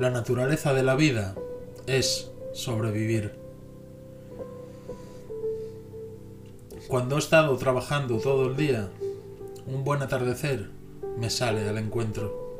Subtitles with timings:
[0.00, 1.34] La naturaleza de la vida
[1.86, 3.34] es sobrevivir.
[6.88, 8.88] Cuando he estado trabajando todo el día,
[9.66, 10.70] un buen atardecer
[11.18, 12.56] me sale al encuentro.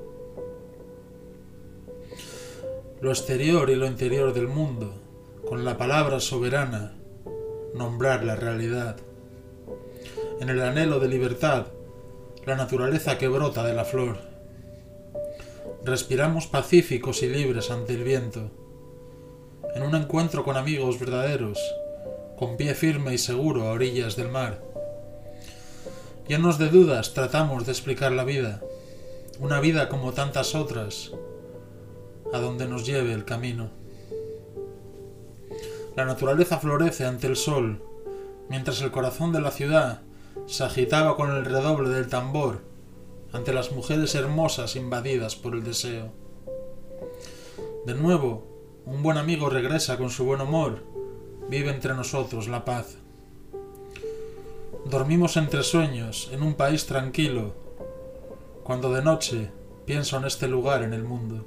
[3.00, 4.92] Lo exterior y lo interior del mundo,
[5.48, 6.92] con la palabra soberana,
[7.74, 8.98] nombrar la realidad.
[10.40, 11.68] En el anhelo de libertad,
[12.45, 14.29] la naturaleza que brota de la flor.
[15.82, 18.50] Respiramos pacíficos y libres ante el viento.
[19.74, 21.58] En un encuentro con amigos verdaderos,
[22.36, 24.62] con pie firme y seguro a orillas del mar.
[26.28, 28.60] Llenos de dudas tratamos de explicar la vida,
[29.38, 31.12] una vida como tantas otras,
[32.30, 33.70] a donde nos lleve el camino.
[35.96, 37.82] La naturaleza florece ante el sol,
[38.50, 40.02] mientras el corazón de la ciudad
[40.46, 42.70] se agitaba con el redoble del tambor
[43.32, 46.12] ante las mujeres hermosas invadidas por el deseo.
[47.87, 48.46] De nuevo,
[48.87, 50.82] un buen amigo regresa con su buen humor,
[51.48, 52.96] vive entre nosotros la paz.
[54.84, 57.54] Dormimos entre sueños en un país tranquilo,
[58.64, 59.50] cuando de noche
[59.84, 61.46] pienso en este lugar en el mundo.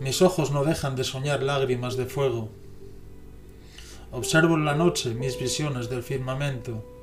[0.00, 2.48] Mis ojos no dejan de soñar lágrimas de fuego.
[4.12, 6.95] Observo en la noche mis visiones del firmamento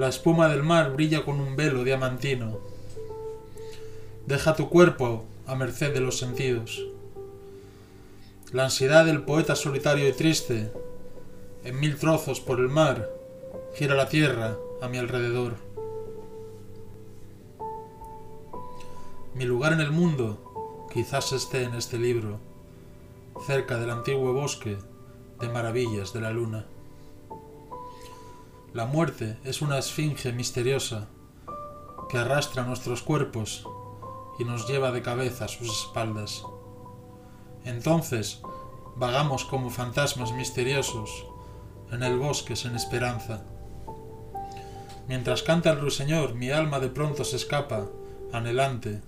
[0.00, 2.58] la espuma del mar brilla con un velo diamantino.
[4.24, 6.86] Deja tu cuerpo a merced de los sentidos.
[8.50, 10.72] La ansiedad del poeta solitario y triste,
[11.64, 13.10] en mil trozos por el mar,
[13.74, 15.56] gira la tierra a mi alrededor.
[19.34, 22.38] Mi lugar en el mundo quizás esté en este libro,
[23.46, 24.78] cerca del antiguo bosque
[25.38, 26.64] de maravillas de la luna.
[28.72, 31.08] La muerte es una esfinge misteriosa
[32.08, 33.66] que arrastra nuestros cuerpos
[34.38, 36.44] y nos lleva de cabeza a sus espaldas.
[37.64, 38.40] Entonces
[38.94, 41.26] vagamos como fantasmas misteriosos
[41.90, 43.42] en el bosque sin esperanza.
[45.08, 47.88] Mientras canta el ruiseñor, mi alma de pronto se escapa,
[48.32, 49.00] anhelante.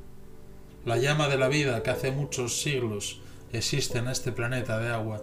[0.84, 3.20] La llama de la vida que hace muchos siglos
[3.52, 5.22] existe en este planeta de agua.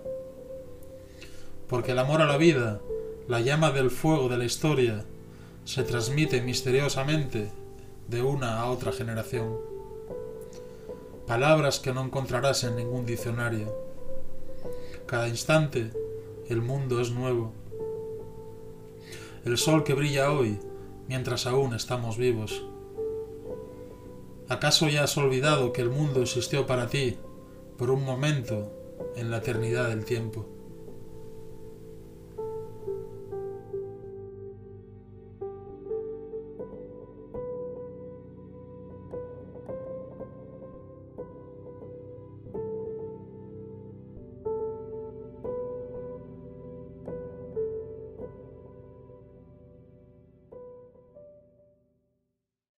[1.68, 2.80] Porque el amor a la vida
[3.30, 5.06] la llama del fuego de la historia
[5.64, 7.52] se transmite misteriosamente
[8.08, 9.56] de una a otra generación.
[11.28, 13.72] Palabras que no encontrarás en ningún diccionario.
[15.06, 15.92] Cada instante
[16.50, 17.54] el mundo es nuevo.
[19.46, 20.58] El sol que brilla hoy
[21.08, 22.64] mientras aún estamos vivos.
[24.48, 27.18] ¿Acaso ya has olvidado que el mundo existió para ti
[27.78, 28.74] por un momento
[29.16, 30.48] en la eternidad del tiempo?